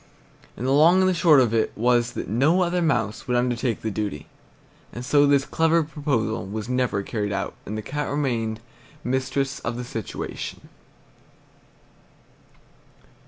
[0.57, 3.83] And the long and the short of it was that no other mouse would undertake
[3.83, 4.25] the duty;
[4.91, 8.61] and so this clever proposal was never carried out, and the Cat remained
[9.03, 10.69] mistress of the situation.